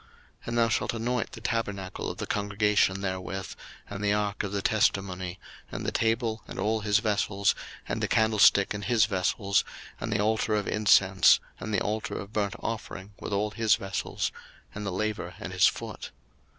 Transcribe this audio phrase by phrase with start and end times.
[0.01, 0.09] 02:030:026
[0.47, 3.53] And thou shalt anoint the tabernacle of the congregation therewith,
[3.87, 5.37] and the ark of the testimony,
[5.71, 7.53] 02:030:027 And the table and all his vessels,
[7.87, 9.63] and the candlestick and his vessels,
[9.99, 13.75] and the altar of incense, 02:030:028 And the altar of burnt offering with all his
[13.75, 14.31] vessels,
[14.73, 16.09] and the laver and his foot.